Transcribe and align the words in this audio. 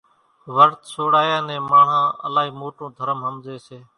ورت 0.55 0.79
سوڙايا 0.93 1.37
نين 1.47 1.63
ماڻۿان 1.69 2.05
الائي 2.27 2.49
موٽون 2.61 2.89
درم 2.97 3.17
ۿمزي 3.27 3.57
سي۔ 3.67 3.77